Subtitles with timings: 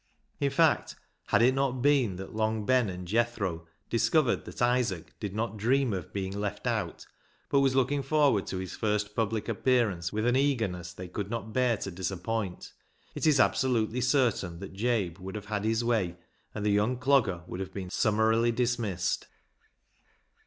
[0.39, 0.95] In fact,
[1.27, 5.19] had it not been that Long Ben and Jethro discovered that 252 BECKSIDE LIGHTS Isaac
[5.19, 7.05] did not dream of being left out,
[7.51, 11.53] but was looking forward to his first public appearance with an eagerness they could not
[11.53, 12.73] bear to dis appoint,
[13.13, 16.17] it is absolutely certain that Jabe would have had his way
[16.55, 19.27] and the young dogger would have been summarily dismissed.